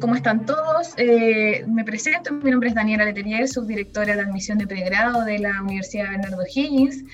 [0.00, 0.94] ¿Cómo están todos?
[0.96, 5.60] Eh, me presento, mi nombre es Daniela Leterier, subdirectora de admisión de pregrado de la
[5.62, 7.04] Universidad Bernardo Higgins.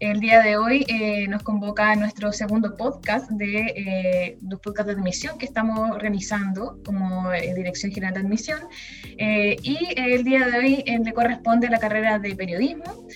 [0.00, 4.92] El día de hoy eh, nos convoca a nuestro segundo podcast de eh, los podcasts
[4.92, 8.60] de admisión que estamos realizando como eh, Dirección General de Admisión.
[9.16, 13.06] y el día de hoy le corresponde la carrera de periodismo.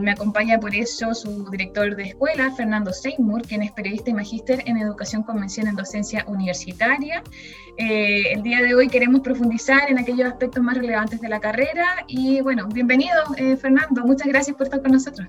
[0.00, 4.62] Me acompaña por eso su director de escuela, Fernando Seymour, quien es periodista y magíster
[4.66, 7.22] en Educación Convención en Docencia Universitaria.
[7.76, 12.04] el día de hoy queremos profundizar en aquellos aspectos más relevantes de la carrera.
[12.08, 13.16] Y bueno, bienvenido,
[13.60, 14.04] Fernando.
[14.04, 15.28] Muchas gracias por estar con nosotros.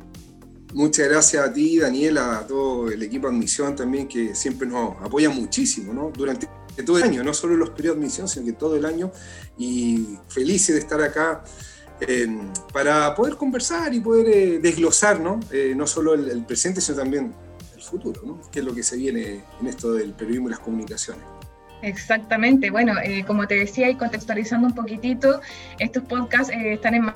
[0.73, 4.95] Muchas gracias a ti, Daniela, a todo el equipo de admisión también, que siempre nos
[5.01, 6.11] apoya muchísimo, ¿no?
[6.15, 6.47] Durante
[6.85, 9.11] todo el año, no solo los periodos de admisión, sino que todo el año.
[9.57, 11.43] Y felices de estar acá
[12.71, 15.39] para poder conversar y poder eh, desglosar, ¿no?
[15.51, 17.33] Eh, no solo el, presente, sino también
[17.75, 18.39] el futuro.
[18.51, 21.23] Que es lo que se viene en esto del periodismo y las comunicaciones.
[21.81, 25.41] Exactamente, bueno, eh, como te decía y contextualizando un poquitito,
[25.77, 27.13] estos podcasts están en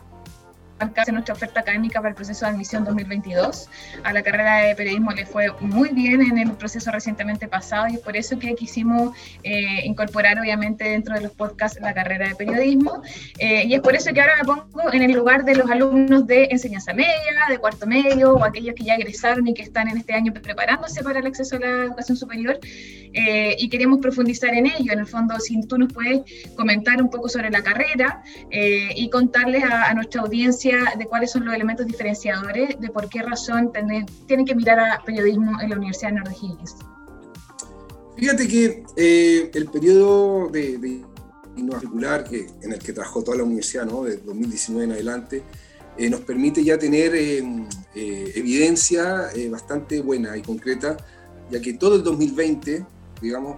[0.82, 3.70] en nuestra oferta académica para el proceso de admisión 2022.
[4.04, 7.96] A la carrera de periodismo le fue muy bien en el proceso recientemente pasado y
[7.96, 12.36] es por eso que quisimos eh, incorporar obviamente dentro de los podcasts la carrera de
[12.36, 13.04] periodismo.
[13.38, 16.26] Eh, y es por eso que ahora me pongo en el lugar de los alumnos
[16.26, 19.98] de enseñanza media, de cuarto medio o aquellos que ya egresaron y que están en
[19.98, 22.60] este año preparándose para el acceso a la educación superior.
[23.14, 24.94] Eh, y queremos profundizar en ello.
[24.94, 26.22] En el fondo, si tú nos puedes
[26.56, 31.46] comentar un poco sobre la carrera y contarles a, a nuestra audiencia de cuáles son
[31.46, 33.72] los elementos diferenciadores, de por qué razón
[34.28, 36.76] tienen que mirar a periodismo en la Universidad de Norte Higgins.
[38.18, 41.02] Fíjate que eh, el periodo de, de
[41.70, 44.04] particular que, en el que trabajó toda la universidad, ¿no?
[44.04, 45.44] de 2019 en adelante,
[45.98, 50.98] eh, nos permite ya tener eh, evidencia bastante buena y concreta,
[51.50, 52.86] ya que todo el 2020,
[53.22, 53.58] digamos,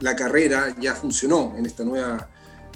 [0.00, 2.28] la carrera ya funcionó en esta nueva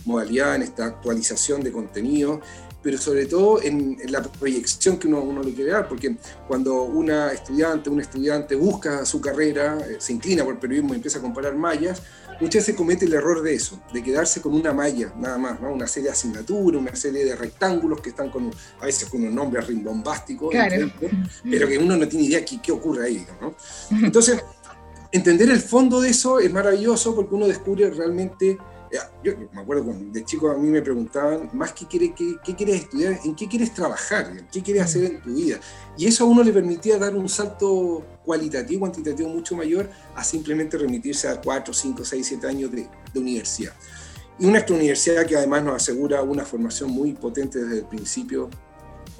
[0.04, 2.40] modalidad, en esta actualización de contenido
[2.82, 6.16] pero sobre todo en, la proyección que uno, uno, le quiere dar, porque
[6.48, 10.96] cuando una estudiante, un estudiante busca su carrera, eh, se inclina por el periodismo y
[10.96, 12.02] empieza a comparar mallas,
[12.40, 15.72] muchas veces comete el error de eso, de quedarse con una malla, nada más, ¿no?
[15.72, 19.34] una serie de asignaturas, una serie de rectángulos que están con, a veces con un
[19.34, 23.26] nombre rimbombástico, pero que uno no tiene idea qué, qué ocurre ahí.
[23.40, 23.54] ¿no?
[24.02, 24.42] Entonces,
[25.12, 28.58] entender el fondo de eso es maravilloso porque uno descubre realmente
[29.22, 32.54] yo me acuerdo cuando de chico a mí me preguntaban, más qué, quiere, qué, qué
[32.54, 35.60] quieres estudiar, en qué quieres trabajar, qué quieres hacer en tu vida.
[35.96, 40.76] Y eso a uno le permitía dar un salto cualitativo, cuantitativo mucho mayor a simplemente
[40.76, 43.72] remitirse a 4, 5, 6, 7 años de, de universidad.
[44.38, 48.48] Y nuestra universidad que además nos asegura una formación muy potente desde el principio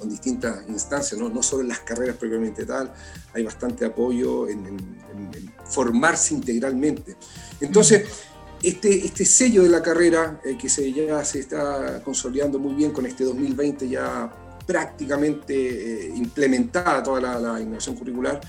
[0.01, 2.91] con distintas instancias, no, no solo en las carreras propiamente tal,
[3.35, 7.15] hay bastante apoyo en, en, formarse integralmente.
[7.59, 8.05] Entonces,
[8.63, 12.91] este, este sello de la carrera, eh, que se, ya se está consolidando muy bien
[12.91, 14.31] con este 2020 ya
[14.65, 18.39] prácticamente eh, implementada toda la, innovación curricular,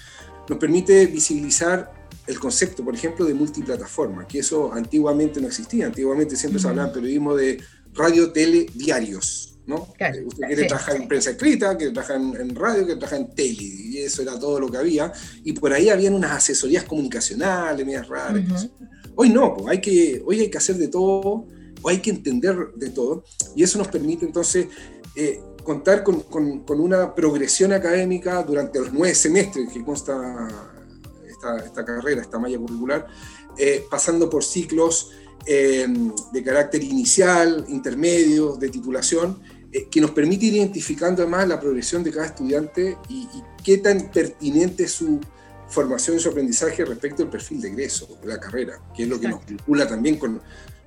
[0.49, 1.91] nos permite visibilizar
[2.27, 5.87] el concepto, por ejemplo, de multiplataforma, que eso antiguamente no existía.
[5.87, 7.61] Antiguamente siempre se hablaba en periodismo de
[7.95, 9.59] radio, tele, diarios.
[9.67, 9.89] ¿no?
[9.99, 13.63] Eh, usted quiere trabajar en prensa escrita, quiere trabajar en, radio, quiere trabajar en tele,
[13.63, 15.13] y eso era todo lo que había.
[15.43, 18.69] Y por ahí habían unas asesorías comunicacionales, medias raras.
[19.15, 21.47] Hoy no, hay que, hoy hay que hacer de todo,
[21.83, 23.25] o hay que entender de todo,
[23.55, 24.69] y eso nos permite entonces
[25.15, 26.25] eh, contar con,
[26.81, 30.49] una progresión académica durante los nueve semestres que consta
[31.29, 33.07] esta, esta carrera, esta malla curricular,
[33.59, 35.11] eh, pasando por ciclos
[35.47, 35.87] eh,
[36.33, 39.41] de carácter inicial, intermedio, de titulación,
[39.91, 44.11] que nos permite ir identificando además la progresión de cada estudiante y, y qué tan
[44.11, 45.19] pertinente es su
[45.73, 49.19] formación y su aprendizaje respecto al perfil de egreso de la carrera, que es lo
[49.19, 50.41] que nos vincula también con,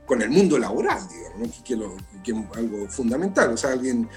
[0.05, 3.53] con el mundo laboral, digamos, que, es algo fundamental.
[3.53, 4.07] O sea, alguien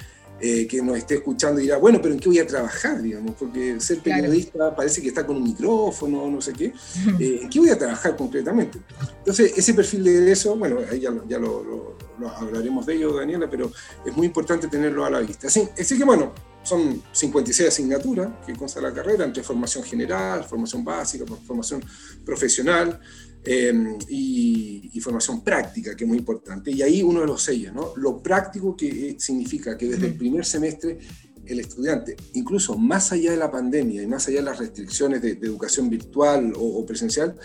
[0.41, 3.01] eh, que nos esté escuchando dirá, bueno, pero ¿en qué voy a trabajar?
[3.01, 6.73] Digamos, porque ser periodista parece que está con un micrófono, no sé qué.
[7.19, 8.79] Eh, ¿En qué voy a trabajar concretamente?
[9.19, 11.97] Entonces, ese perfil de egreso, bueno, ahí ya, ya lo,
[12.37, 13.73] hablaremos de ello, Daniela, pero
[14.07, 15.49] es muy importante tenerlo a la vista.
[15.49, 16.33] Así, así que, bueno,
[16.69, 21.83] son 56 asignaturas que consta la carrera, entre formación general, formación básica, formación
[22.25, 23.01] profesional
[23.45, 26.71] eh, y, formación práctica, que es muy importante.
[26.71, 27.95] Y ahí uno de los sellos, ¿no?
[27.97, 30.99] Lo práctico que significa que desde el primer semestre
[31.47, 35.31] el estudiante, incluso más allá de la pandemia y más allá de las restricciones de,
[35.31, 37.37] educación virtual o, presencial,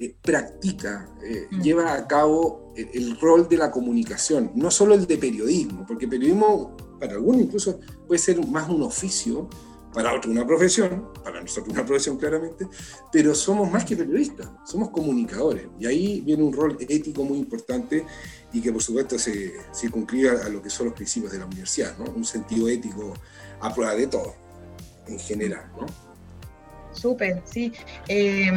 [0.00, 5.06] eh, practica, eh, lleva a cabo el, el, rol de la comunicación, no solo el
[5.06, 9.48] de periodismo, porque periodismo para algunos incluso puede ser más un oficio
[9.94, 12.66] para otro una profesión, para nosotros una profesión claramente,
[13.12, 15.68] pero somos más que periodistas, somos comunicadores.
[15.78, 18.04] Y ahí viene un rol ético muy importante
[18.52, 21.96] y que por supuesto se circunscribe a, lo que son los principios de la universidad,
[21.96, 22.06] ¿no?
[22.10, 23.14] un sentido ético
[23.60, 24.34] a prueba de todo,
[25.06, 25.70] en general.
[25.80, 25.86] ¿no?
[26.92, 27.72] Súper, sí.
[28.08, 28.50] Eh,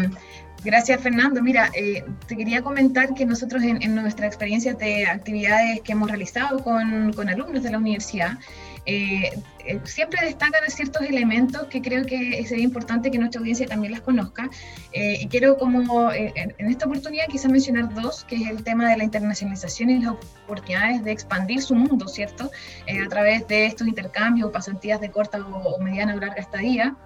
[0.67, 1.41] gracias, Fernando.
[1.41, 6.61] Mira, eh, te quería comentar que nosotros en, nuestra experiencia de actividades que hemos realizado
[6.61, 8.37] con, alumnos de la universidad,
[8.85, 9.31] eh,
[9.65, 14.01] eh, siempre destacan ciertos elementos que creo que sería importante que nuestra audiencia también las
[14.01, 14.49] conozca.
[14.93, 19.05] Y quiero como en, esta oportunidad quizá mencionar dos, que es el tema de la
[19.05, 20.15] internacionalización y las
[20.45, 22.51] oportunidades de expandir su mundo, ¿cierto?
[23.05, 26.97] a través de estos intercambios, pasantías de corta o, o mediana o larga estadía.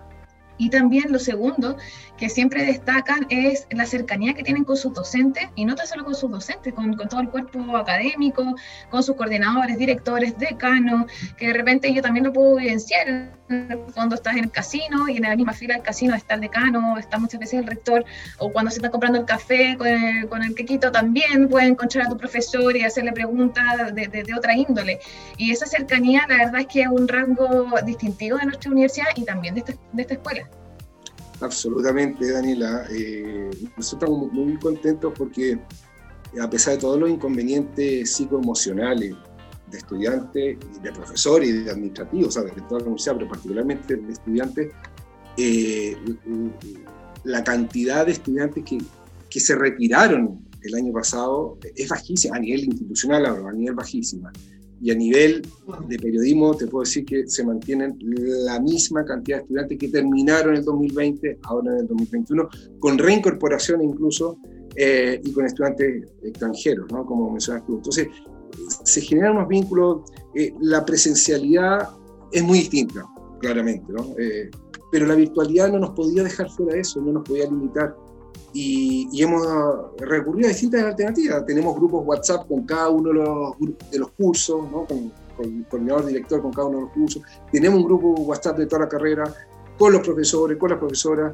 [0.61, 1.75] Y también lo segundo
[2.17, 6.05] que siempre destacan es la cercanía que tienen con sus docentes, y no tan solo
[6.05, 8.55] con sus docentes, con, todo el cuerpo académico,
[8.91, 13.31] con sus coordinadores, directores, decanos, que de repente yo también lo puedo evidenciar
[13.95, 16.99] cuando estás en el casino y en la misma fila del casino está el decano,
[16.99, 18.05] está muchas veces el rector,
[18.37, 22.05] o cuando se está comprando el café con el, con el quequito también puedes encontrar
[22.05, 24.99] a tu profesor y hacerle preguntas de, otra índole.
[25.37, 29.25] Y esa cercanía, la verdad es que es un rango distintivo de nuestra universidad y
[29.25, 29.63] también de
[29.97, 30.47] esta escuela.
[31.41, 32.85] Absolutamente, Daniela.
[32.91, 35.59] Eh, nosotros estamos muy contentos porque
[36.39, 39.15] a pesar de todos los inconvenientes psicoemocionales
[39.69, 44.13] de estudiantes, de profesores y de administrativos, o de toda la universidad, pero particularmente de
[44.13, 44.71] estudiantes,
[45.37, 45.97] eh,
[47.23, 48.77] la cantidad de estudiantes que,
[49.29, 54.31] que, se retiraron el año pasado es bajísima, a nivel institucional, a nivel bajísima
[54.81, 55.43] y a nivel
[55.87, 60.55] de periodismo te puedo decir que se mantienen la misma cantidad de estudiantes que terminaron
[60.55, 62.49] el 2020, ahora en el 2021,
[62.79, 64.37] con reincorporación incluso
[64.75, 67.05] eh, y con estudiantes extranjeros, ¿no?
[67.05, 67.75] como mencionas tú.
[67.75, 68.07] Entonces,
[68.83, 70.01] se generan unos vínculos,
[70.33, 71.89] eh, la presencialidad
[72.31, 73.05] es muy distinta,
[73.39, 74.15] claramente, ¿no?
[74.17, 74.49] Eh,
[74.91, 77.95] pero la virtualidad no nos podía dejar fuera de eso, no nos podía limitar
[78.53, 79.45] y, hemos
[79.99, 81.45] recurrido a distintas alternativas.
[81.45, 84.85] Tenemos grupos WhatsApp con cada uno de los, de los cursos, ¿no?
[84.85, 87.23] con, el coordinador director con cada uno de los cursos.
[87.51, 89.23] Tenemos un grupo WhatsApp de toda la carrera
[89.77, 91.33] con los profesores, con las profesoras.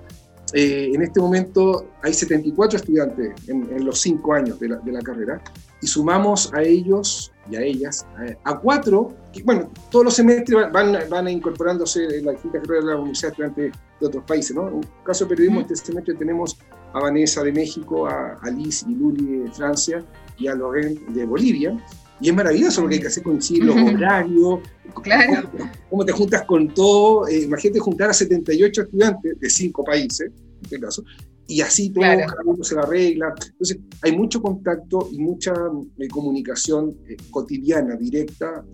[0.54, 5.02] Eh, en este momento hay 74 estudiantes en, los cinco años de la, de la,
[5.02, 5.42] carrera
[5.82, 8.06] y sumamos a ellos y a ellas
[8.46, 12.92] a, cuatro, que bueno, todos los semestres van, van incorporándose en la distintas carreras de
[12.92, 14.56] la universidad estudiantes de otros países.
[14.56, 14.70] ¿no?
[14.70, 16.58] En el caso de periodismo, este semestre tenemos
[16.94, 20.04] a Vanessa de México, a, Liz y Luli de Francia
[20.38, 21.78] y a Lorraine de Bolivia.
[22.20, 24.60] Y es maravilloso lo que hay que hacer coincidir los horarios,
[25.04, 25.50] claro.
[25.90, 27.28] cómo, te juntas con todo.
[27.28, 31.04] Eh, imagínate juntar a 78 estudiantes de cinco países, en este caso,
[31.46, 33.36] y así todo, cada uno se la arregla.
[33.52, 35.54] Entonces, hay mucho contacto y mucha
[36.00, 38.66] eh, comunicación eh, cotidiana, directa,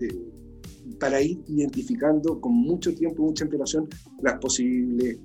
[0.98, 3.88] para ir identificando con mucho tiempo, mucha antelación,
[4.22, 5.18] las posibles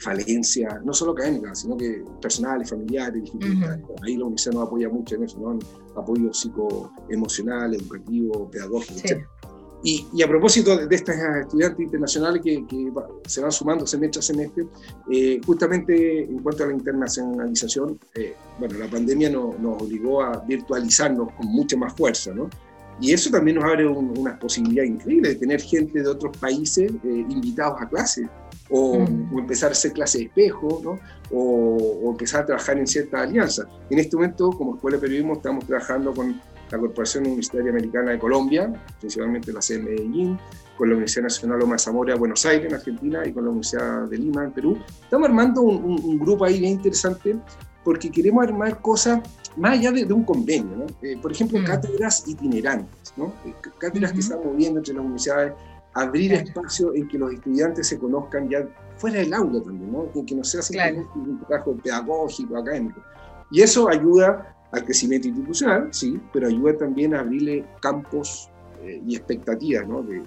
[0.00, 3.84] falencias, no solo académicas, sino que personales, familiares, dificultades.
[4.02, 5.58] Ahí la universidad nos apoya mucho en eso, ¿no?
[6.00, 9.26] apoyo psicoemocional, educativo, pedagógico, etc.
[9.82, 12.92] Y, y, a propósito de, estas estudiantes internacionales que, que,
[13.26, 14.66] se van sumando semestre a semestre,
[15.10, 21.32] eh, justamente en cuanto a la internacionalización, eh, bueno, la pandemia nos obligó a virtualizarnos
[21.32, 22.50] con mucha más fuerza, ¿no?
[23.00, 27.26] Y eso también nos abre una posibilidad increíble de tener gente de otros países eh,
[27.30, 28.28] invitados a clases,
[28.70, 29.34] o, mm.
[29.34, 30.98] o, empezar a hacer clases de espejo, ¿no?
[31.30, 33.66] o, o, empezar a trabajar en ciertas alianzas.
[33.88, 38.18] En este momento, como Escuela de Periodismo, estamos trabajando con la Corporación Universitaria Americana de
[38.18, 40.38] Colombia, principalmente la sede de Medellín,
[40.76, 44.08] con la Universidad Nacional Loma Zamora de Buenos Aires, en Argentina, y con la Universidad
[44.08, 44.78] de Lima, en Perú.
[45.02, 47.36] Estamos armando un, grupo ahí bien interesante
[47.84, 49.20] porque queremos armar cosas
[49.56, 50.86] más allá de, un convenio, ¿no?
[51.02, 51.64] Eh, por ejemplo, mm.
[51.64, 53.34] cátedras itinerantes, ¿no?
[53.44, 55.54] Eh, cátedras que están moviendo entre las universidades,
[55.94, 58.66] abrir espacio en que los estudiantes se conozcan ya
[58.96, 60.10] fuera del aula también, ¿no?
[60.24, 63.02] que no sea simplemente un trabajo pedagógico, académico.
[63.50, 68.50] Y eso ayuda al crecimiento institucional, sí, pero ayuda también a abrirle campos
[68.82, 70.02] eh, y expectativas ¿no?
[70.02, 70.22] de,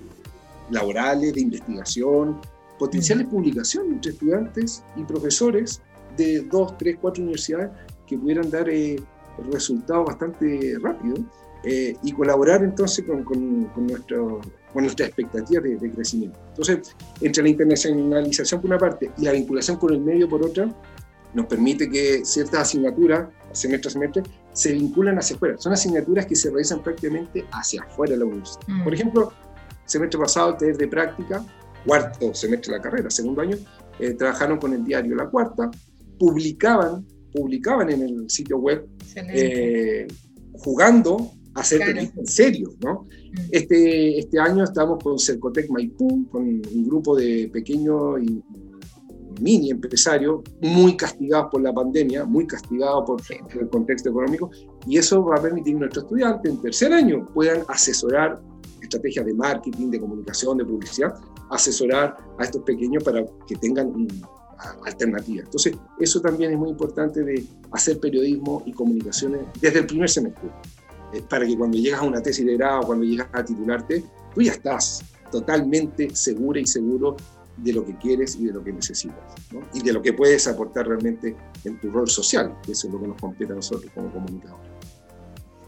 [0.70, 2.40] laborales, de investigación,
[2.78, 5.82] potenciales publicaciones entre estudiantes y profesores
[6.18, 7.72] de dos, tres, cuatro universidades
[8.08, 9.02] que pudieran dar eh,
[9.52, 11.22] resultados bastante rápidos
[11.64, 14.42] eh, y colaborar entonces con, con, con, nuestro,
[14.74, 16.40] con nuestras expectativas de, de, crecimiento.
[16.50, 20.68] Entonces, entre la internacionalización por una parte y la vinculación con el medio por otra,
[21.34, 25.58] nos permite que ciertas asignaturas, semestre a semestre, se vinculan hacia afuera.
[25.58, 28.68] Son asignaturas que se realizan prácticamente hacia afuera de la universidad.
[28.68, 28.84] Mm.
[28.84, 29.34] Por ejemplo,
[29.86, 31.46] semestre pasado, el taller de práctica,
[31.86, 33.58] cuarto semestre de la carrera, segundo año,
[34.00, 35.70] eh, trabajaron con el diario La Cuarta,
[36.20, 40.08] publicaban, publicaban en el sitio web, eh,
[40.54, 43.04] jugando hacer periodismo en serio, ¿no?
[43.04, 43.40] Mm.
[43.52, 48.44] Este, este año estamos con Cercotec Maipú, con un grupo de pequeños y
[49.42, 53.22] mini empresarios muy castigados por la pandemia, muy castigados por,
[53.60, 54.50] el contexto económico,
[54.88, 58.42] y eso va a permitir que nuestros estudiantes en tercer año puedan asesorar
[58.82, 61.14] estrategias de marketing, de comunicación, de publicidad,
[61.50, 64.08] asesorar a estos pequeños para que tengan
[64.86, 65.46] alternativas.
[65.46, 70.50] Entonces, eso también es muy importante de hacer periodismo y comunicaciones desde el primer semestre,
[71.22, 74.04] para que cuando llegas a una tesis de grado, cuando llegas a titularte,
[74.34, 77.16] tú ya estás totalmente segura y seguro
[77.58, 79.20] de lo que quieres y de lo que necesitas,
[79.74, 83.00] y de lo que puedes aportar realmente en tu rol social, que eso es lo
[83.00, 84.73] que nos compete a nosotros como comunicadores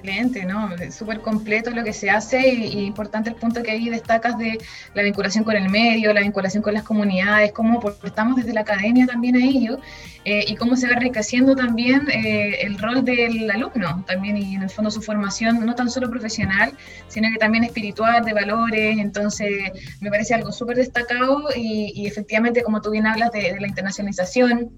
[0.06, 0.70] excelente, ¿no?
[0.92, 4.60] Súper completo lo que se hace y, importante el punto que ahí destacas de
[4.94, 9.06] la vinculación con el medio, la vinculación con las comunidades, cómo aportamos desde la academia
[9.08, 9.80] también a ello
[10.24, 14.64] eh, y cómo se va enriqueciendo también eh, el rol del alumno también y en
[14.64, 16.74] el fondo su formación no tan solo profesional,
[17.08, 19.72] sino que también espiritual, de valores, entonces
[20.02, 24.72] me parece algo súper destacado y, efectivamente como tú bien hablas de la internacionalización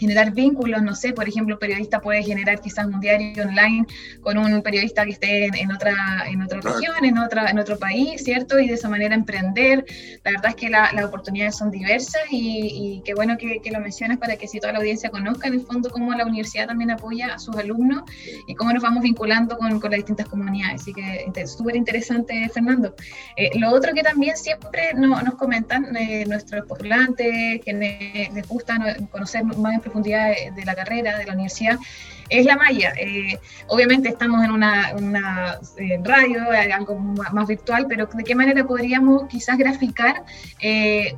[0.00, 3.86] generar vínculos, no sé, por ejemplo, un periodista puede generar quizás un diario online
[4.22, 8.24] con un periodista que esté en, otra, en otra región, en, otra, en otro país,
[8.24, 8.58] ¿cierto?
[8.58, 9.84] Y de esa manera emprender.
[10.24, 14.36] La verdad es que las oportunidades son diversas y, qué bueno que, lo mencionas para
[14.36, 17.38] que si toda la audiencia conozca en el fondo cómo la universidad también apoya a
[17.38, 18.02] sus alumnos
[18.48, 20.80] y cómo nos vamos vinculando con, con las distintas comunidades.
[20.80, 22.94] Así que súper interesante, Fernando.
[23.36, 28.78] Eh, lo otro que también siempre nos comentan eh, nuestros postulantes, que les gusta
[29.10, 31.78] conocer más en profundidad de, la carrera, de la universidad,
[32.28, 32.92] es la malla.
[32.96, 34.92] Eh, obviamente estamos en una,
[35.76, 40.22] eh, radio, eh, algo más virtual, pero ¿de qué manera podríamos quizás graficar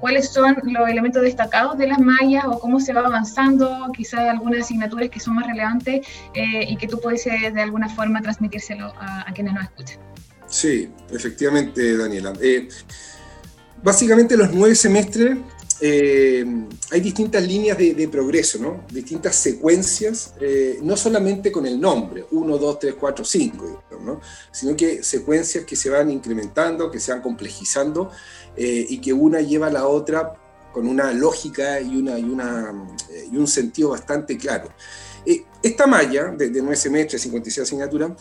[0.01, 4.63] cuáles son los elementos destacados de las mallas o cómo se va avanzando, quizás algunas
[4.63, 9.33] asignaturas que son más relevantes y que tú puedes de alguna forma transmitírselo a, a
[9.35, 9.99] quienes nos escuchan?
[10.47, 12.33] Sí, efectivamente, Daniela.
[13.83, 15.37] básicamente los nueve semestres
[15.85, 16.47] eh,
[16.93, 18.85] hay distintas líneas de, progreso, ¿no?
[18.89, 24.21] distintas secuencias, eh, no solamente con el nombre, 1, 2, 3, 4, 5, ¿no?
[24.53, 28.13] sino que secuencias que se van incrementando, que se van complejizando
[28.57, 30.35] eh, y que una lleva a la otra
[30.73, 32.73] con una lógica y, una, y, una,
[33.33, 34.69] y un sentido bastante claro.
[35.63, 38.13] Esta malla de, de 9 semestres, 56 asignaturas,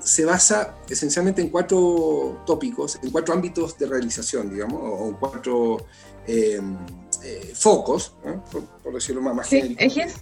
[0.00, 5.86] se basa esencialmente en cuatro tópicos, en cuatro ámbitos de realización, digamos, o en cuatro
[6.28, 6.60] eh,
[7.24, 8.14] eh, focos,
[8.82, 10.16] por, decirlo más, más sí, ¿Ejes?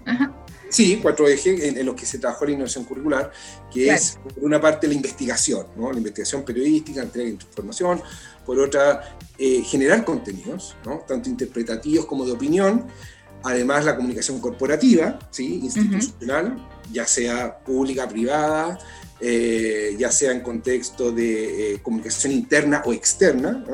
[0.69, 3.33] Sí, cuatro ejes en, los que se trabajó la innovación curricular,
[3.73, 5.91] que es por una parte la investigación, ¿no?
[5.91, 8.01] la investigación periodística, entrega de información,
[8.45, 10.99] por otra eh, generar contenidos, ¿no?
[11.07, 12.87] tanto interpretativos como de opinión,
[13.47, 15.61] además la comunicación corporativa, ¿sí?
[15.63, 16.57] institucional,
[16.93, 18.79] ya sea pública, privada,
[19.21, 23.65] eh, ya sea en contexto de eh, comunicación interna o externa.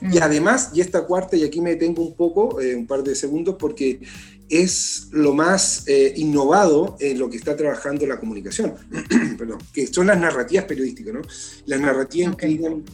[0.00, 0.22] Y mm.
[0.22, 3.56] además, y esta cuarta, y aquí me detengo un poco, eh, un par de segundos,
[3.58, 4.00] porque
[4.48, 8.74] es lo más innovado en lo que está trabajando la comunicación,
[9.38, 11.14] perdón, que son las narrativas periodísticas.
[11.14, 11.22] ¿no?
[11.64, 12.84] Las narrativas incluyen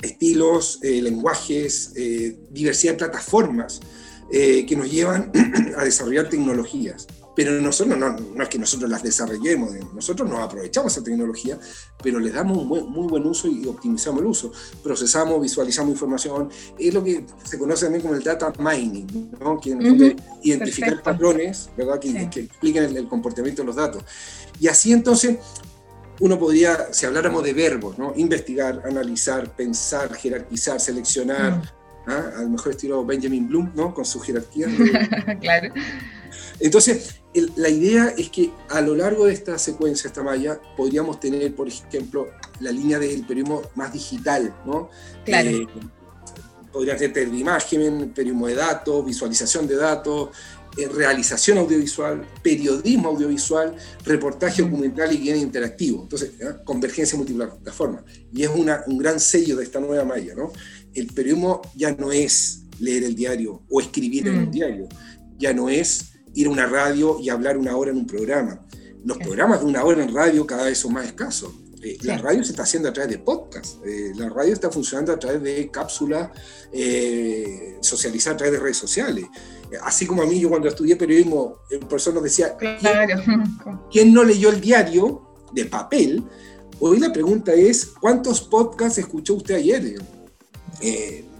[0.00, 1.94] estilos, lenguajes,
[2.50, 3.80] diversidad de plataformas
[4.30, 5.32] que nos llevan
[5.76, 10.92] a desarrollar tecnologías pero nosotros no, no, es que nosotros las desarrollemos, nosotros nos aprovechamos
[10.92, 11.58] esa tecnología,
[12.02, 14.52] pero le damos un muy, buen uso y optimizamos el uso.
[14.82, 19.58] Procesamos, visualizamos información, es lo que se conoce también como el data mining, ¿no?
[19.58, 19.70] que
[20.42, 21.98] identificar patrones ¿verdad?
[21.98, 24.04] Que, expliquen el, comportamiento de los datos.
[24.58, 25.38] Y así entonces
[26.18, 28.12] uno podría, si habláramos de verbos, ¿no?
[28.16, 31.79] investigar, analizar, pensar, jerarquizar, seleccionar, mm.
[32.06, 32.32] ¿Ah?
[32.38, 33.94] al mejor estilo Benjamin Bloom, ¿no?
[33.94, 34.66] con su jerarquía.
[35.40, 35.72] claro.
[36.58, 37.20] Entonces,
[37.56, 41.68] la idea es que a lo largo de esta secuencia, esta malla, podríamos tener, por
[41.68, 42.28] ejemplo,
[42.60, 44.90] la línea del periodismo más digital, ¿no?
[45.24, 45.48] Claro.
[45.48, 45.66] Eh,
[46.72, 50.30] podría ser de imagen, periodismo de datos, visualización de datos,
[50.76, 56.02] eh, realización audiovisual, periodismo audiovisual, reportaje documental y guion interactivo.
[56.02, 56.32] Entonces,
[56.64, 58.04] convergencia multiplataforma.
[58.32, 60.52] Y es una, un gran sello de esta nueva malla, ¿no?
[60.94, 64.50] El periodismo ya no es leer el diario o escribir en el mm.
[64.50, 64.88] diario,
[65.38, 68.66] ya no es ir a una radio y hablar una hora en un programa.
[69.04, 71.52] Los programas de una hora en radio cada vez son más escasos.
[71.82, 75.12] Eh, la radio se está haciendo a través de podcast, eh, la radio está funcionando
[75.12, 76.30] a través de cápsulas
[76.72, 79.24] eh, socializadas a través de redes sociales.
[79.82, 82.54] Así como a mí, yo cuando estudié periodismo, el profesor nos decía,
[83.90, 85.22] ¿quién, no leyó el diario
[85.54, 86.22] de papel?
[86.80, 90.02] Hoy la pregunta es, ¿cuántos podcasts escuchó usted ayer?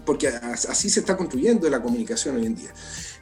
[0.05, 2.73] Porque así se está construyendo la comunicación hoy en día.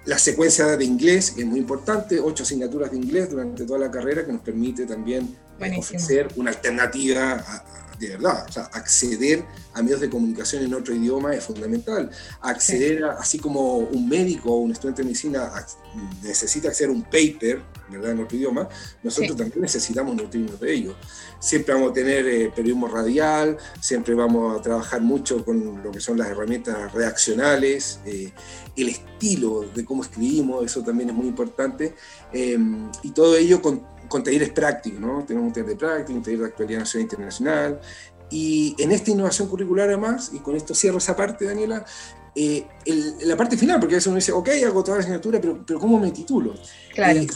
[0.06, 4.26] La secuencia de inglés es muy importante, ocho asignaturas de inglés durante toda la carrera
[4.26, 5.36] que nos permite también
[5.78, 8.46] ofrecer una alternativa a, de verdad.
[8.48, 12.10] O sea, acceder a medios de comunicación en otro idioma es fundamental.
[12.42, 15.52] Acceder, así como un médico o un estudiante de medicina
[16.24, 17.62] necesita a un paper,
[17.92, 18.12] ¿verdad?
[18.12, 18.68] En otro idioma,
[19.04, 20.96] nosotros también necesitamos nutrirnos de ello.
[21.40, 26.00] Siempre vamos a tener eh, periodismo radial, siempre vamos a trabajar mucho con lo que
[26.00, 28.32] son las herramientas reaccionales, eh,
[28.76, 31.96] el estilo de cómo escribimos, eso también es muy importante,
[32.34, 32.58] eh,
[33.04, 35.24] y todo ello con con talleres prácticos, ¿no?
[35.24, 37.82] Tenemos un taller de práctica, un taller de actualidad nacional e internacional.
[38.32, 41.86] Y en esta innovación curricular, además, y con esto cierro esa parte, Daniela,
[42.36, 42.66] eh,
[43.26, 45.80] la parte final, porque a veces uno dice, ok, hago toda la asignatura, pero, pero
[45.80, 46.54] ¿cómo me titulo?
[46.94, 47.20] Claro.
[47.20, 47.28] Eh,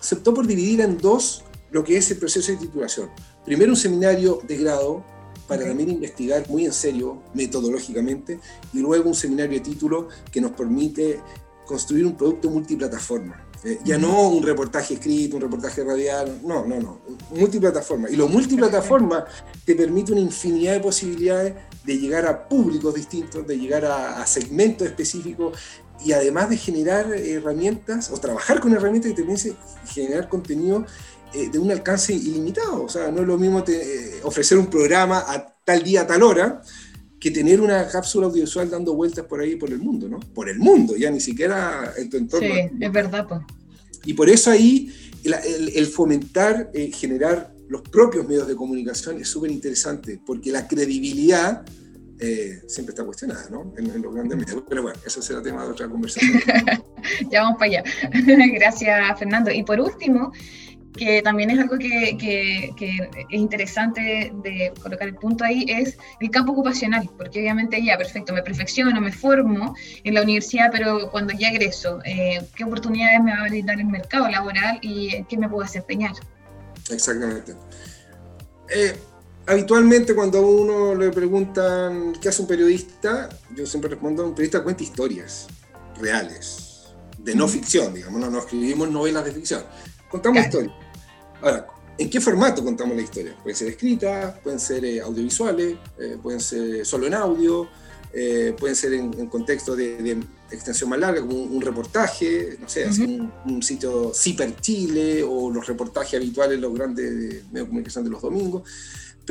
[0.00, 3.10] se, optó, por dividir en dos lo que es el proceso de titulación.
[3.44, 5.04] Primero un seminario de grado
[5.48, 8.40] para también investigar muy en serio, metodológicamente,
[8.72, 11.20] y luego un seminario de título que nos permite
[11.66, 13.43] construir un producto multiplataforma.
[13.82, 18.10] Ya no un reportaje escrito, un reportaje radial, no, no, no, multiplataforma.
[18.10, 19.24] Y lo multiplataforma
[19.64, 21.54] te permite una infinidad de posibilidades
[21.84, 25.58] de llegar a públicos distintos, de llegar a, segmentos específicos
[26.04, 29.56] y además de generar herramientas o trabajar con herramientas que te permiten
[29.86, 30.84] generar contenido
[31.32, 32.84] eh, de un alcance ilimitado.
[32.84, 36.06] O sea, no es lo mismo te, eh, ofrecer un programa a tal día, a
[36.06, 36.62] tal hora,
[37.24, 40.20] que tener una cápsula audiovisual dando vueltas por ahí por el mundo, ¿no?
[40.20, 42.46] Por el mundo, ya ni siquiera en tu entorno.
[42.54, 43.26] Sí, es verdad.
[43.26, 43.40] Pues.
[44.04, 44.92] Y por eso ahí
[45.24, 51.64] el, fomentar, eh, generar los propios medios de comunicación es súper interesante, porque la credibilidad
[52.20, 53.72] eh, siempre está cuestionada, ¿no?
[53.78, 54.62] En, en, los grandes medios.
[54.68, 56.42] Pero bueno, eso será tema de otra conversación.
[57.30, 57.84] ya vamos para allá.
[58.52, 59.50] Gracias, Fernando.
[59.50, 60.30] Y por último,
[60.96, 66.30] que también es algo que, que, es interesante de colocar el punto ahí, es el
[66.30, 69.74] campo ocupacional, porque obviamente ya, perfecto, me perfecciono, me formo
[70.04, 73.86] en la universidad, pero cuando ya egreso, eh, ¿qué oportunidades me va a brindar el
[73.86, 76.12] mercado laboral y qué me puedo desempeñar?
[76.90, 77.56] Exactamente.
[78.68, 78.96] Eh,
[79.46, 84.62] habitualmente cuando a uno le preguntan qué hace un periodista, yo siempre respondo, un periodista
[84.62, 85.48] cuenta historias
[86.00, 86.84] reales,
[87.18, 89.64] de no ficción, digamos, no, no escribimos novelas de ficción,
[90.08, 90.84] contamos historias.
[91.44, 91.66] Ahora,
[91.98, 93.36] ¿en qué formato contamos la historia?
[93.42, 97.68] Pueden ser escritas, pueden ser eh, audiovisuales, eh, pueden ser solo en audio,
[98.14, 102.86] eh, pueden ser en, contexto de, extensión más larga, como un, reportaje, no sé,
[103.44, 108.22] un, sitio Ciper Chile o los reportajes habituales, los grandes medios de comunicación de los
[108.22, 108.62] domingos,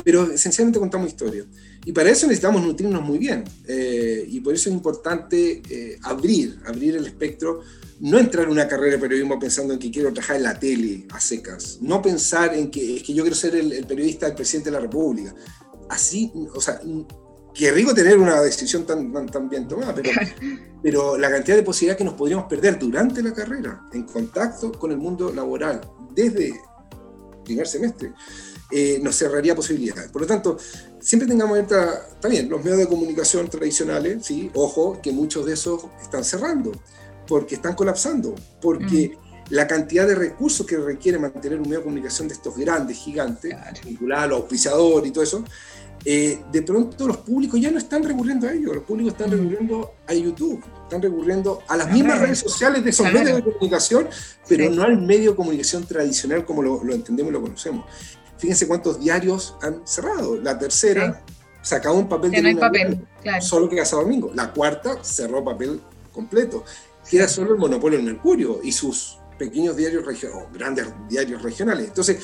[0.02, 1.46] pero esencialmente contamos historias.
[1.84, 3.44] Y para eso necesitamos nutrirnos muy bien,
[4.28, 5.62] y por eso es importante
[6.02, 7.60] abrir, abrir el espectro
[8.00, 11.06] no entrar en una carrera de periodismo pensando en que quiero trabajar en la tele
[11.10, 14.70] a secas, no pensar en que, es que yo quiero ser el, periodista del presidente
[14.70, 15.34] de la República.
[15.88, 16.80] Así, o sea,
[17.54, 20.10] qué rico tener una decisión tan, tan, bien tomada, pero,
[20.82, 24.90] pero la cantidad de posibilidades que nos podríamos perder durante la carrera en contacto con
[24.90, 25.80] el mundo laboral
[26.14, 26.54] desde el
[27.44, 28.12] primer semestre.
[28.76, 30.10] Eh, nos cerraría posibilidades.
[30.10, 30.58] Por lo tanto,
[30.98, 35.84] siempre tengamos abierta, también los medios de comunicación tradicionales, sí, ojo, que muchos de esos
[36.02, 36.72] están cerrando
[37.24, 39.54] porque están colapsando, porque mm.
[39.54, 43.54] la cantidad de recursos que requiere mantener un medio de comunicación de estos grandes, gigantes,
[43.84, 45.44] vinculado a los auspiciadores y todo eso,
[46.04, 49.32] eh, de pronto los públicos ya no están recurriendo a ello, los públicos están mm.
[49.34, 54.08] recurriendo a YouTube, están recurriendo a las mismas redes sociales de esos medios de comunicación,
[54.48, 57.86] pero no al medio de comunicación tradicional como lo, entendemos y lo conocemos.
[58.44, 60.36] Fíjense cuántos diarios han cerrado.
[60.36, 61.24] La tercera
[61.62, 63.08] sacaba un papel de papel,
[63.40, 64.30] solo que cada domingo.
[64.34, 65.80] La cuarta cerró papel
[66.12, 66.62] completo
[67.08, 71.40] que era solo el monopolio del Mercurio y sus pequeños diarios regionales, o grandes diarios
[71.42, 71.88] regionales.
[71.88, 72.18] Entonces,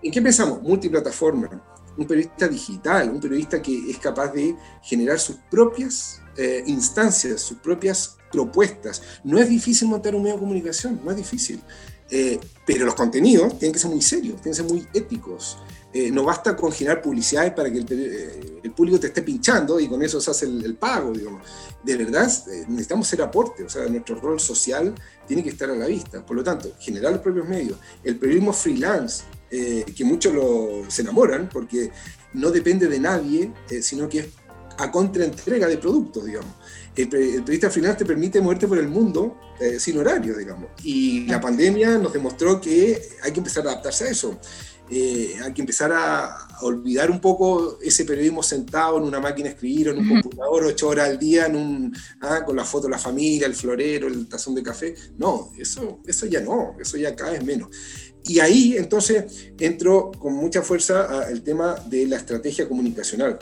[0.00, 0.62] ¿en qué pensamos?
[0.62, 1.50] Multiplataforma,
[1.96, 7.58] un periodista digital, un periodista que es capaz de generar sus propias eh, instancias, sus
[7.58, 9.02] propias propuestas.
[9.24, 11.60] No es difícil montar un medio de comunicación, no es difícil.
[12.10, 15.58] Eh, pero los contenidos tienen que ser muy serios, tienen que ser muy éticos.
[15.90, 19.88] Eh, no basta con generar publicidades para que el, el, público te esté pinchando y
[19.88, 21.42] con eso se hace el, pago, digamos.
[21.82, 24.94] De verdad, eh, necesitamos ser aporte, o sea, nuestro rol social
[25.26, 26.24] tiene que estar a la vista.
[26.24, 27.78] Por lo tanto, generar los propios medios.
[28.04, 31.90] El periodismo freelance, eh, que muchos lo, se enamoran porque
[32.34, 34.26] no depende de nadie, sino que es
[34.76, 36.54] a contraentrega de productos, digamos.
[36.96, 39.38] El, periodista freelance te permite moverte por el mundo
[39.78, 40.70] sin horario, digamos.
[40.84, 44.38] Y la pandemia nos demostró que hay que empezar a adaptarse a eso.
[44.90, 49.54] Eh, hay que empezar a, olvidar un poco ese periodismo sentado en una máquina de
[49.54, 52.92] escribir en un computador ocho horas al día en un, ah, con la foto de
[52.92, 54.94] la familia, el florero, el tazón de café.
[55.18, 57.68] No, eso, eso ya no, eso ya cada vez menos.
[58.24, 63.38] Y ahí entonces entró con mucha fuerza el tema de la estrategia comunicacional.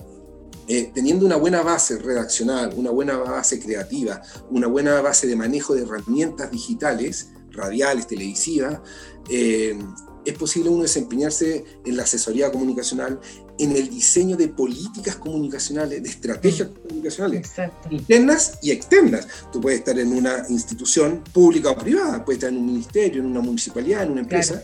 [0.68, 5.74] Eh, teniendo una buena base redaccional, una buena base creativa, una buena base de manejo
[5.74, 8.80] de herramientas digitales, radiales, televisivas,
[9.28, 9.78] eh,
[10.24, 13.20] es posible uno desempeñarse en la asesoría comunicacional,
[13.58, 16.88] en el diseño de políticas comunicacionales, de estrategias mm.
[16.88, 17.52] comunicacionales,
[17.90, 19.28] internas y externas.
[19.52, 23.26] Tú puedes estar en una institución pública o privada, puedes estar en un ministerio, en
[23.26, 24.62] una municipalidad, en una empresa,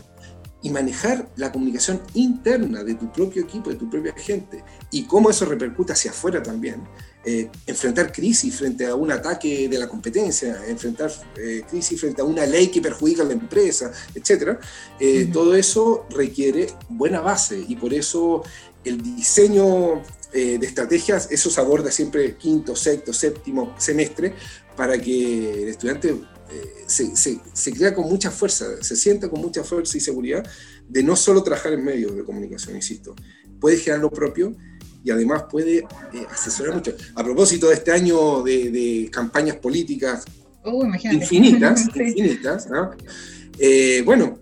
[0.63, 5.29] y manejar la comunicación interna de tu propio equipo, de tu propia gente, y cómo
[5.29, 6.81] eso repercute hacia afuera también.
[7.25, 12.25] Eh, enfrentar crisis frente a un ataque de la competencia, enfrentar eh, crisis frente a
[12.25, 14.57] una ley que perjudica a la empresa, etc.
[14.99, 18.43] Eh, todo eso requiere buena base y por eso
[18.83, 20.01] el diseño
[20.33, 24.33] de estrategias, eso se aborda siempre quinto, sexto, séptimo semestre,
[24.75, 26.15] para que el estudiante
[26.87, 30.43] se, se, crea con mucha fuerza, se sienta con mucha fuerza y seguridad
[30.87, 33.15] de no solo trabajar en medios de comunicación, insisto,
[33.59, 34.55] puede generar lo propio
[35.03, 35.85] y además puede eh,
[36.31, 36.95] asesorar mucho.
[37.15, 40.25] A propósito de este año de, campañas políticas
[40.65, 42.67] uh, infinitas, infinitas
[43.59, 44.39] eh, bueno,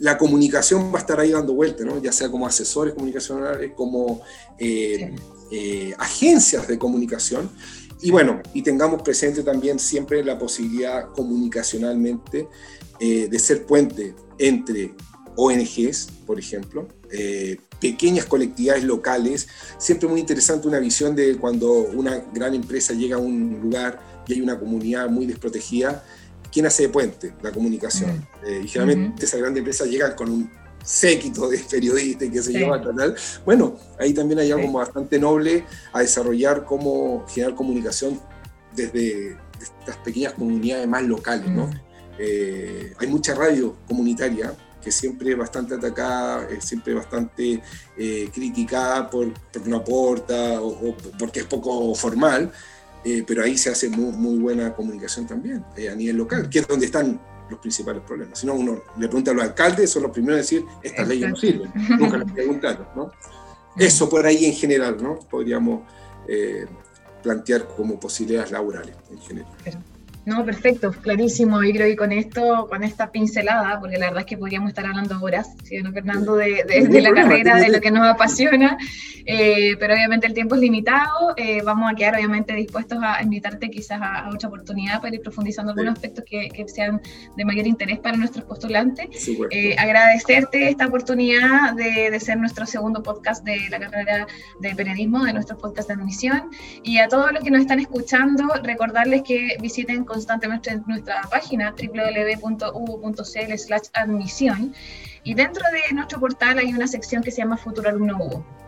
[0.00, 2.00] la comunicación va a estar ahí dando vuelta, ¿no?
[2.02, 4.22] ya sea como asesores comunicacionales, como
[4.58, 7.50] eh, agencias de comunicación.
[8.02, 12.48] Y bueno, y tengamos presente también siempre la posibilidad comunicacionalmente
[13.00, 14.94] de ser puente entre
[15.36, 19.48] ONGs, por ejemplo, eh, pequeñas colectividades locales.
[19.78, 24.34] Siempre muy interesante una visión de cuando una gran empresa llega a un lugar y
[24.34, 26.04] hay una comunidad muy desprotegida,
[26.52, 27.34] ¿quién hace de puente?
[27.42, 28.18] La comunicación.
[28.18, 28.46] Mm.
[28.46, 30.50] Eh, y generalmente esa gran empresa llega con un
[30.82, 33.14] séquito de periodistas que se lleva a
[33.44, 38.20] Bueno, ahí también hay algo bastante noble a desarrollar cómo generar comunicación
[38.74, 39.36] desde
[39.80, 41.66] estas pequeñas comunidades más locales, ¿no?
[41.66, 41.80] Mm.
[42.18, 47.62] Eh, hay mucha radio comunitaria que siempre es bastante atacada, es siempre bastante
[47.96, 52.52] eh, criticada por, porque no aporta o, porque es poco formal,
[53.04, 56.68] eh, pero ahí se hace muy, buena comunicación también eh, a nivel local, que es
[56.68, 57.20] donde están
[57.52, 58.38] los principales problemas.
[58.38, 61.30] Si no, uno le pregunta a los alcaldes, son los primeros a decir, estas leyes
[61.30, 63.12] no sirven, nunca les preguntaron, ¿no?
[63.76, 65.18] Eso por ahí en general, ¿no?
[65.20, 65.82] Podríamos
[67.22, 69.52] plantear como posibilidades laborales en general.
[70.24, 71.62] No, perfecto, clarísimo.
[71.64, 74.86] Y creo que con esto, con esta pincelada, porque la verdad es que podríamos estar
[74.86, 76.64] hablando horas, ¿sí, Fernando, de,
[77.02, 78.78] la carrera, de lo que nos apasiona,
[79.26, 81.34] eh, pero obviamente el tiempo es limitado.
[81.36, 85.72] Eh, vamos a quedar obviamente dispuestos a invitarte quizás a, otra oportunidad para ir profundizando
[85.72, 87.00] algunos aspectos que, sean
[87.36, 89.08] de mayor interés para nuestros postulantes.
[89.50, 94.28] Eh, agradecerte esta oportunidad de, de, ser nuestro segundo podcast de la carrera
[94.60, 96.50] de periodismo, de nuestro podcast de admisión.
[96.84, 101.72] Y a todos los que nos están escuchando, recordarles que visiten constantemente en nuestra página
[101.72, 103.52] www.uvo.cl
[103.94, 104.74] admisión
[105.24, 108.61] y dentro de nuestro portal hay una sección que se llama Futuro Alumno Hugo.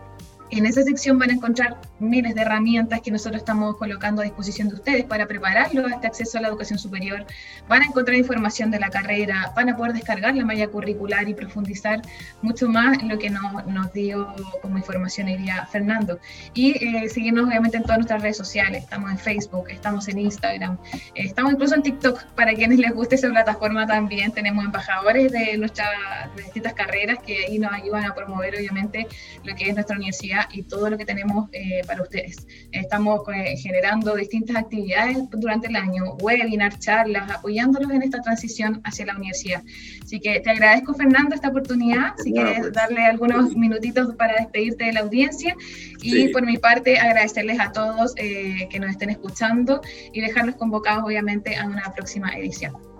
[0.51, 4.69] En esa sección van a encontrar miles de herramientas que nosotros estamos colocando a disposición
[4.69, 7.25] de ustedes para prepararlos a este acceso a la educación superior.
[7.67, 11.33] Van a encontrar información de la carrera, van a poder descargar la malla curricular y
[11.33, 12.01] profundizar
[12.43, 16.19] mucho más en lo que nos, nos dio como información día Fernando.
[16.53, 18.83] Y eh, seguirnos obviamente en todas nuestras redes sociales.
[18.83, 20.77] Estamos en Facebook, estamos en Instagram,
[21.15, 22.23] estamos incluso en TikTok.
[22.35, 25.89] Para quienes les guste esa plataforma también tenemos embajadores de nuestras
[26.35, 29.07] distintas carreras que ahí nos ayudan a promover obviamente
[29.43, 32.47] lo que es nuestra universidad y todo lo que tenemos eh, para ustedes.
[32.71, 39.05] Estamos eh, generando distintas actividades durante el año, webinars, charlas, apoyándolos en esta transición hacia
[39.05, 39.63] la universidad.
[40.03, 42.13] Así que te agradezco, Fernando, esta oportunidad.
[42.23, 42.73] Si quieres pues.
[42.73, 45.55] darle algunos minutitos para despedirte de la audiencia.
[46.01, 49.81] Y por mi parte, agradecerles a todos eh, que nos estén escuchando
[50.13, 52.94] y dejarlos convocados, obviamente, a una próxima edición.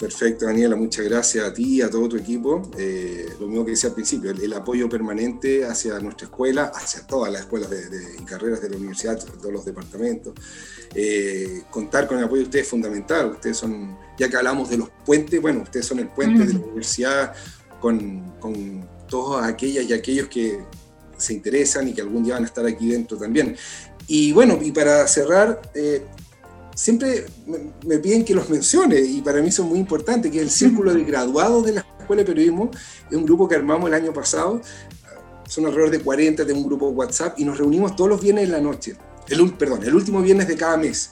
[0.00, 2.70] Perfecto, Daniela, muchas gracias a ti y a todo tu equipo.
[2.78, 7.30] Eh, lo mismo que decía al principio, el, apoyo permanente hacia nuestra escuela, hacia todas
[7.30, 10.32] las escuelas de, y carreras de la universidad, todos los departamentos.
[10.94, 13.32] Eh, contar con el apoyo de ustedes es fundamental.
[13.32, 16.60] Ustedes son, ya que hablamos de los puentes, bueno, ustedes son el puente de la
[16.60, 17.34] universidad
[17.78, 20.60] con, con todas aquellas y aquellos que
[21.18, 23.54] se interesan y que algún día van a estar aquí dentro también.
[24.06, 26.06] Y bueno, y para cerrar, eh,
[26.80, 27.26] siempre
[27.86, 30.94] me, piden que los mencione y para mí son muy importantes, que es el Círculo
[30.94, 32.70] de Graduados de la Escuela de Periodismo,
[33.10, 34.62] es un grupo que armamos el año pasado,
[35.46, 38.52] son alrededor de 40 de un grupo WhatsApp y nos reunimos todos los viernes en
[38.52, 38.96] la noche,
[39.28, 41.10] el, perdón, el último viernes de cada mes.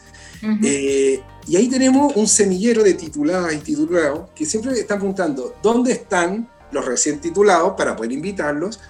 [0.62, 5.92] Eh, y ahí tenemos un semillero de tituladas y titulados que siempre están preguntando, ¿dónde
[5.92, 8.80] están los recién titulados para poder invitarlos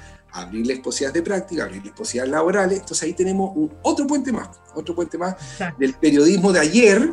[0.43, 2.81] abrirles posibilidades de práctica, abrirles posibilidades laborales.
[2.81, 5.37] Entonces ahí tenemos un, otro puente más, otro puente más
[5.79, 7.13] del periodismo de ayer,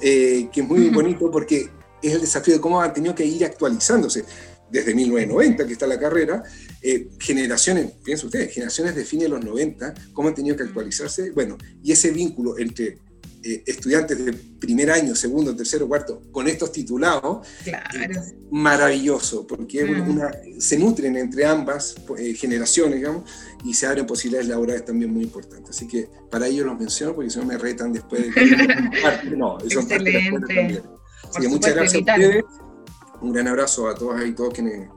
[0.00, 1.70] eh, que es muy bonito porque
[2.02, 4.24] es el desafío de cómo han tenido que ir actualizándose.
[4.68, 6.42] desde 1990 que está la carrera,
[6.82, 11.30] eh, generaciones, piensen ustedes, generaciones de fines de los 90, cómo han tenido que actualizarse,
[11.30, 12.98] bueno, y ese vínculo entre
[13.48, 18.20] eh, estudiantes de primer año, segundo, tercero, cuarto, con estos titulados, claro.
[18.50, 20.58] maravilloso, porque mm.
[20.60, 23.30] se nutren entre ambas eh, generaciones, digamos,
[23.64, 25.70] y se abren posibilidades laborales también muy importantes.
[25.70, 29.36] Así que para ello los menciono, porque si no me retan después de que...
[29.36, 30.82] no, son Excelente.
[31.28, 32.44] Así que muchas gracias a ustedes.
[33.20, 34.88] Un gran abrazo a todas y todos quienes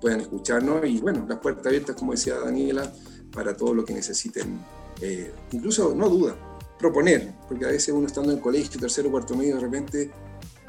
[0.00, 0.84] puedan escucharnos.
[0.86, 2.90] Y bueno, las puertas abiertas, como decía Daniela,
[3.32, 4.58] para todo lo que necesiten.
[5.00, 6.36] Eh, incluso, no duda,
[6.82, 10.10] proponer, porque a veces uno estando en colegio, tercero, cuarto medio, de repente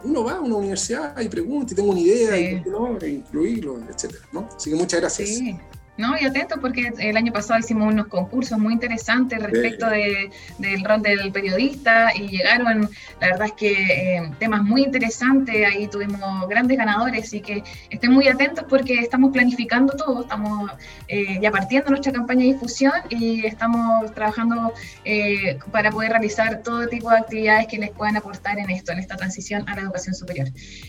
[0.04, 3.80] uno va a una universidad y pregunta y tengo una idea, y no, e incluirlo,
[3.90, 4.16] etc.
[4.32, 4.48] ¿no?
[4.56, 5.30] Así que muchas gracias.
[5.30, 5.58] Sí.
[5.96, 10.84] No, y atento porque el año pasado hicimos unos concursos muy interesantes respecto de, del
[10.84, 12.90] rol del periodista y llegaron,
[13.22, 13.72] la verdad es que
[14.18, 19.32] eh, temas muy interesantes, ahí tuvimos grandes ganadores, y que estén muy atentos porque estamos
[19.32, 20.72] planificando todo, estamos
[21.08, 24.74] eh, ya partiendo nuestra campaña de difusión y estamos trabajando
[25.06, 29.00] eh, para poder realizar todo tipo de actividades que les puedan aportar en esto, en
[29.00, 30.48] esta transición a la educación superior.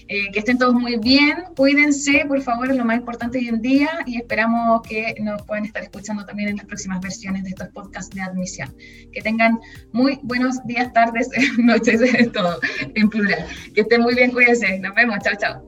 [0.08, 3.90] que estén todos muy bien, cuídense, por favor, es lo más importante hoy en día
[4.06, 8.14] y esperamos que nos puedan estar escuchando también en las próximas versiones de estos podcasts
[8.14, 8.74] de admisión.
[9.12, 9.60] Que tengan
[9.92, 11.28] muy buenos días, tardes,
[11.58, 12.00] noches,
[12.32, 12.58] todo
[12.94, 13.46] en plural.
[13.74, 14.78] Que estén muy bien, cuídense.
[14.78, 15.18] Nos vemos.
[15.22, 15.62] Chao, chao.